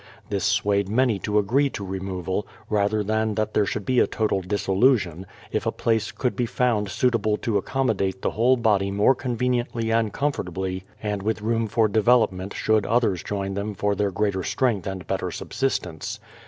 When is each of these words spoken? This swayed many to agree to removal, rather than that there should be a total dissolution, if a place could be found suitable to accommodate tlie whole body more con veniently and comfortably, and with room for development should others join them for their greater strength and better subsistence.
This 0.31 0.43
swayed 0.45 0.89
many 0.89 1.19
to 1.19 1.37
agree 1.37 1.69
to 1.69 1.85
removal, 1.85 2.47
rather 2.71 3.03
than 3.03 3.35
that 3.35 3.53
there 3.53 3.67
should 3.67 3.85
be 3.85 3.99
a 3.99 4.07
total 4.07 4.41
dissolution, 4.41 5.27
if 5.51 5.67
a 5.67 5.71
place 5.71 6.11
could 6.11 6.35
be 6.35 6.47
found 6.47 6.89
suitable 6.89 7.37
to 7.37 7.57
accommodate 7.59 8.23
tlie 8.23 8.31
whole 8.31 8.57
body 8.57 8.89
more 8.89 9.13
con 9.13 9.37
veniently 9.37 9.93
and 9.95 10.11
comfortably, 10.11 10.85
and 11.03 11.21
with 11.21 11.43
room 11.43 11.67
for 11.67 11.87
development 11.87 12.51
should 12.55 12.87
others 12.87 13.21
join 13.21 13.53
them 13.53 13.75
for 13.75 13.93
their 13.93 14.09
greater 14.09 14.41
strength 14.41 14.87
and 14.87 15.05
better 15.05 15.29
subsistence. 15.29 16.19